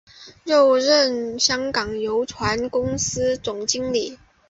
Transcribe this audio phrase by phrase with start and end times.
[0.45, 4.17] 又任香港邮船公司总经理。